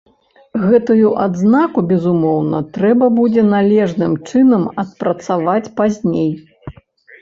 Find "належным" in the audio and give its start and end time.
3.53-4.19